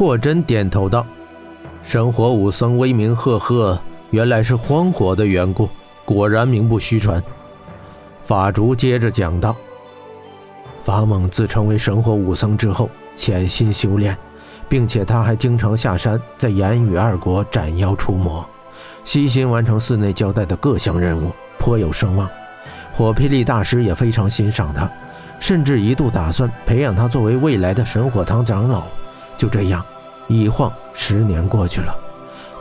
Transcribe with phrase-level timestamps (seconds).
[0.00, 1.04] 霍真点头道
[1.84, 3.78] ：“神火武僧威名赫赫，
[4.12, 5.68] 原来是荒火的缘故，
[6.06, 7.22] 果然名不虚传。”
[8.24, 9.54] 法竹接着讲道
[10.82, 14.16] ：“法猛自成为神火武僧之后，潜心修炼，
[14.70, 18.42] 并且他还经常下山，在言语二国斩妖除魔，
[19.04, 22.26] 悉心完成寺内交代的各项任务，颇有声望。
[22.94, 24.90] 火霹雳大师也非常欣赏他，
[25.40, 28.82] 甚至一度打算培养他作为未来的神火堂长老。
[29.40, 29.82] 就这样，
[30.28, 31.96] 一晃十年过去了，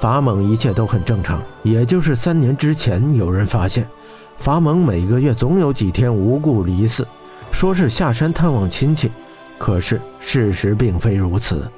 [0.00, 1.42] 法猛一切都很正常。
[1.64, 3.84] 也就是三年之前，有人发现。
[4.36, 7.04] 法猛每个月总有几天无故离寺，
[7.50, 9.10] 说是下山探望亲戚，
[9.58, 11.68] 可是事实并非如此。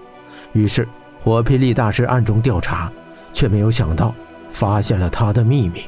[0.52, 0.86] 于是
[1.24, 2.92] 火霹雳大师暗中调查，
[3.32, 4.14] 却没有想到
[4.50, 5.84] 发现了他的秘密。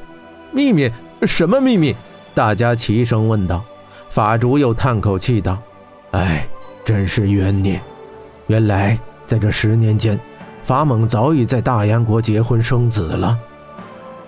[0.51, 0.91] 秘密？
[1.27, 1.95] 什么秘密？
[2.33, 3.63] 大家齐声问道。
[4.09, 5.59] 法主又叹口气道
[6.09, 6.47] ：“哎，
[6.83, 7.79] 真是冤孽！
[8.47, 10.19] 原来在这十年间，
[10.63, 13.37] 法猛早已在大燕国结婚生子了。”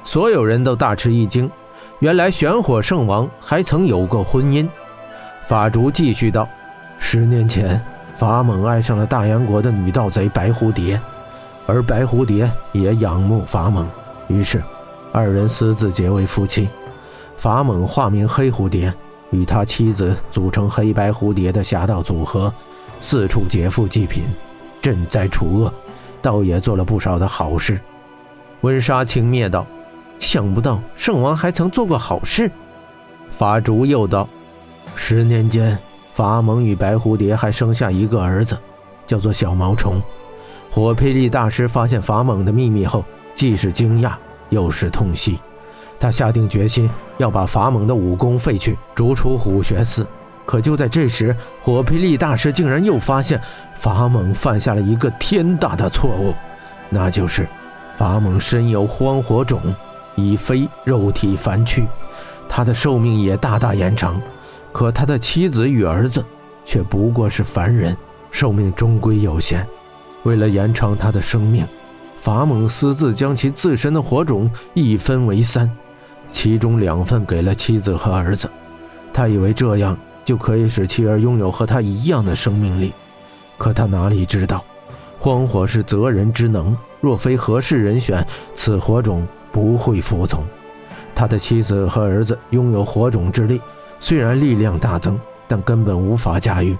[0.05, 1.49] 所有人都大吃一惊。
[1.99, 4.67] 原来玄火圣王还曾有过婚姻。
[5.47, 6.47] 法竹继续道
[6.99, 7.81] ：“十年前，
[8.15, 10.99] 法猛爱上了大阳国的女盗贼白蝴蝶，
[11.65, 13.87] 而白蝴蝶也仰慕法猛，
[14.27, 14.61] 于是
[15.11, 16.67] 二人私自结为夫妻。
[17.37, 18.93] 法猛化名黑蝴蝶，
[19.31, 22.53] 与他妻子组成黑白蝴蝶的侠盗组合，
[23.01, 24.23] 四处劫富济贫，
[24.81, 25.73] 赈灾除恶，
[26.21, 27.79] 倒也做了不少的好事。”
[28.61, 29.65] 温莎轻蔑道。
[30.17, 32.49] 想不到圣王还曾做过好事，
[33.37, 34.25] 法竹又道
[34.95, 35.77] ：“十年间，
[36.13, 38.57] 法蒙与白蝴蝶还生下一个儿子，
[39.05, 40.01] 叫做小毛虫。
[40.71, 43.03] 火霹雳大师发现法猛的秘密后，
[43.35, 44.13] 既是惊讶
[44.49, 45.37] 又是痛惜。
[45.99, 50.07] 他下定决心要把法猛的武功废去，逐出虎穴寺。
[50.45, 53.41] 可就在这时，火霹雳大师竟然又发现
[53.73, 56.33] 法猛犯下了一个天大的错误，
[56.89, 57.47] 那就是
[57.97, 59.59] 法猛身有荒火种。”
[60.17, 61.85] 已非肉体凡躯，
[62.47, 64.21] 他的寿命也大大延长，
[64.71, 66.23] 可他的妻子与儿子
[66.63, 67.93] 却不过是凡人，
[68.31, 69.67] 寿命终归有限。
[70.23, 71.65] 为了延长他的生命，
[72.21, 75.69] 法猛私自将其自身的火种一分为三，
[76.31, 78.49] 其中两份给了妻子和儿子，
[79.11, 82.91] 他以为这样就可以使妻儿拥有和他一样的生命力，
[83.57, 84.61] 可他哪里知道，
[85.19, 89.25] 荒火是择人之能，若非合适人选，此火种。
[89.55, 90.43] 不会服从。
[91.15, 93.61] 他的妻子和儿子拥有火种之力，
[94.01, 96.75] 虽然力量大增，但根本无法驾驭。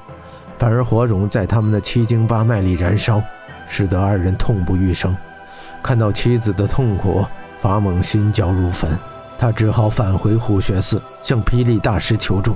[0.58, 3.24] 反而火种在他们的七经八脉里燃烧，
[3.70, 5.16] 使得二人痛不欲生。
[5.82, 7.26] 看到妻子的痛苦，
[7.60, 8.92] 法猛心焦如焚。
[9.40, 12.54] 他只好返回虎穴寺，向霹雳大师求助。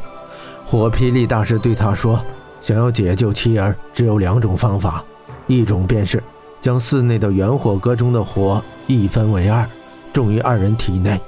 [0.69, 2.23] 火霹雳大师对他说
[2.61, 5.03] ：“想要解救妻儿，只有两种方法，
[5.47, 6.21] 一种便是
[6.61, 9.65] 将寺内的元火阁中的火一分为二。”
[10.13, 11.19] 种于二人体内，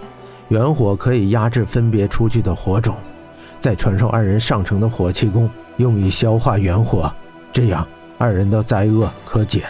[0.50, 2.96] 元火可以压制分别出去的火种，
[3.60, 7.12] 再传授二人上乘的火气功，用于消化元火，
[7.52, 7.88] 这样
[8.20, 9.64] 二人的灾厄可解。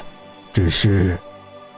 [0.54, 1.18] 只是，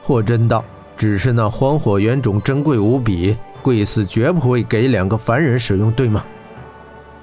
[0.03, 0.65] 霍真道，
[0.97, 6.23] 只是那荒火元种珍贵无比，贵寺绝不会给两个凡人使用，对吗？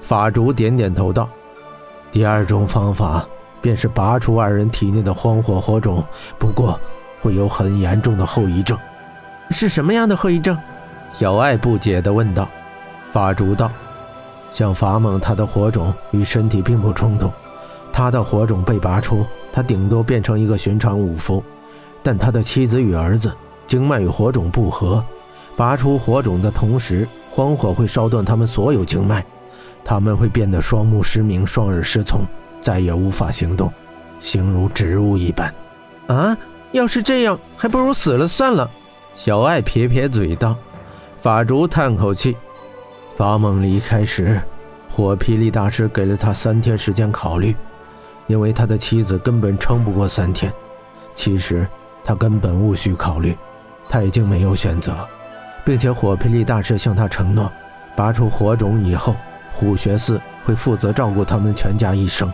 [0.00, 1.28] 法主点点头道
[2.10, 3.24] ：“第二种方法，
[3.60, 6.02] 便是拔出二人体内的荒火火种，
[6.38, 6.78] 不过
[7.22, 8.76] 会有很严重的后遗症。”
[9.50, 10.56] 是什么样的后遗症？
[11.12, 12.48] 小爱不解地问道。
[13.10, 13.70] 法主道
[14.54, 17.30] ：“像法猛，他的火种与身体并不冲突。
[17.92, 21.42] 他的火种被拔出，他顶多变成一个寻常武夫；
[22.02, 23.32] 但他的妻子与儿子
[23.66, 25.04] 经脉与火种不合，
[25.56, 29.26] 拔出火种的同时，荒火会烧断他们所有经脉，
[29.84, 32.20] 他们会变得双目失明、双耳失聪，
[32.60, 33.72] 再也无法行动，
[34.20, 35.52] 形如植物一般。
[36.06, 36.36] 啊，
[36.72, 38.68] 要是这样，还不如死了算了。”
[39.14, 40.56] 小爱撇撇嘴道
[41.20, 42.36] ：“法竹叹口气，
[43.16, 44.40] 法猛离开时，
[44.88, 47.54] 火霹雳大师给了他三天时间考虑，
[48.28, 50.50] 因为他的妻子根本撑不过三天。
[51.14, 51.66] 其实
[52.02, 53.36] 他根本无需考虑，
[53.88, 54.96] 他已经没有选择，
[55.64, 57.50] 并且火霹雳大师向他承诺，
[57.94, 59.14] 拔出火种以后，
[59.52, 62.30] 虎穴寺会负责照顾他们全家一生。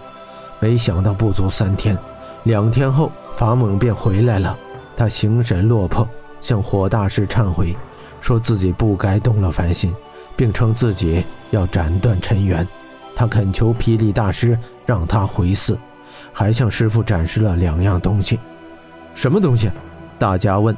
[0.61, 1.97] 没想到不足三天，
[2.45, 4.57] 两天后法猛便回来了，
[4.97, 6.09] 他形神落魄。”
[6.39, 7.77] 向火大师忏悔，
[8.21, 9.93] 说自己不该动了凡心，
[10.37, 12.65] 并称自己要斩断尘缘。
[13.17, 15.77] 他恳求霹雳大师让他回寺，
[16.33, 18.39] 还向师傅展示了两样东西。
[19.15, 19.71] 什么东西？
[20.19, 20.77] 大家问。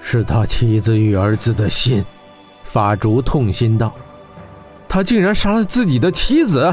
[0.00, 2.04] 是他妻子与儿子的心。
[2.62, 3.92] 法竹痛心道
[4.94, 6.72] ：“他竟然杀了自己的妻子！”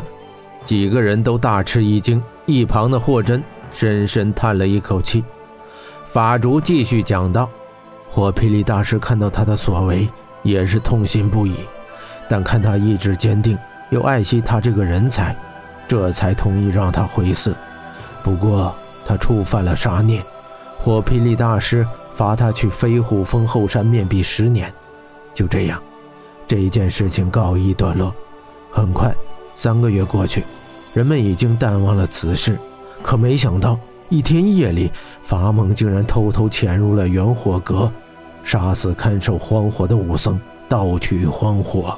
[0.64, 2.22] 几个人都大吃一惊。
[2.46, 5.24] 一旁的霍真深深叹了一口气。
[6.06, 7.50] 法竹继续讲道
[8.12, 10.08] ：“火霹雳大师看到他的所为，
[10.44, 11.56] 也是痛心不已，
[12.30, 13.58] 但看他意志坚定，
[13.90, 15.36] 又爱惜他这个人才，
[15.88, 17.56] 这才同意让他回寺。
[18.24, 18.72] 不过
[19.08, 20.22] 他触犯了杀念，
[20.78, 21.84] 火霹雳大师
[22.14, 24.72] 罚他去飞虎峰后山面壁十年。
[25.34, 25.82] 就这样，
[26.52, 28.14] 这一件事情告一段落。
[28.70, 29.16] 很快，
[29.56, 30.44] 三个月过去，
[30.94, 32.60] 人们已经淡忘了此事，
[33.02, 33.80] 可没想到。”
[34.12, 34.92] 一天夜里，
[35.24, 37.90] 法猛竟然偷偷潜入了元火阁，
[38.44, 40.38] 杀死看守荒火的武僧，
[40.68, 41.98] 盗取荒火。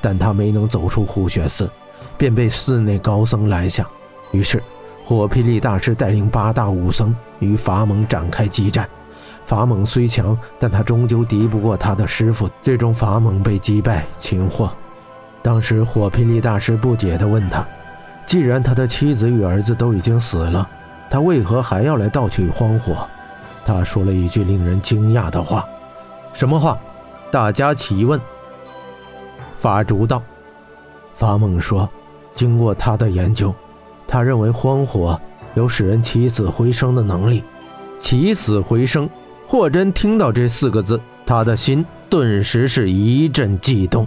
[0.00, 1.68] 但他没能走出护雪寺，
[2.16, 3.84] 便被寺内高僧拦下。
[4.30, 4.62] 于是，
[5.04, 8.88] 火霹雳大师带领八大武僧与法猛展开激战。
[9.50, 12.48] 法猛虽强，但他终究敌不过他的师傅。
[12.62, 14.70] 最终，法猛被击败，擒获。
[15.42, 17.66] 当时，火霹雳大师不解地问他
[18.24, 20.70] ：“既然他的妻子与儿子都已经死了，”
[21.10, 23.04] 他为何还要来盗取荒火？
[23.66, 25.64] 他说了一句令人惊讶的话。
[26.32, 26.78] 什么话？
[27.32, 28.20] 大家齐问。
[29.58, 30.22] 法主道：
[31.12, 31.90] 法猛说，
[32.36, 33.52] 经过他的研究，
[34.06, 35.20] 他认为荒火
[35.54, 37.42] 有使人起死回生的能力。
[37.98, 39.10] 起死回生。
[39.50, 44.06] 霍真听到这四个字，他的心顿时是一阵悸动。